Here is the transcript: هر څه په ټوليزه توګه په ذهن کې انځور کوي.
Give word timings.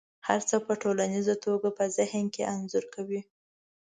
هر 0.27 0.39
څه 0.49 0.55
په 0.65 0.73
ټوليزه 0.81 1.35
توګه 1.45 1.67
په 1.77 1.83
ذهن 1.97 2.25
کې 2.33 2.43
انځور 2.55 2.85
کوي. 2.95 3.21